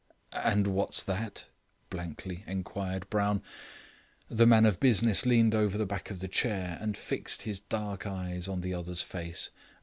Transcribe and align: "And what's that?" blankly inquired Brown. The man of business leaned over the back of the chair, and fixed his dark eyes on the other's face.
"And 0.33 0.65
what's 0.65 1.03
that?" 1.03 1.45
blankly 1.91 2.43
inquired 2.47 3.07
Brown. 3.11 3.43
The 4.29 4.47
man 4.47 4.65
of 4.65 4.79
business 4.79 5.27
leaned 5.27 5.53
over 5.53 5.77
the 5.77 5.85
back 5.85 6.09
of 6.09 6.21
the 6.21 6.27
chair, 6.27 6.79
and 6.81 6.97
fixed 6.97 7.43
his 7.43 7.59
dark 7.59 8.07
eyes 8.07 8.47
on 8.47 8.61
the 8.61 8.73
other's 8.73 9.03
face. 9.03 9.51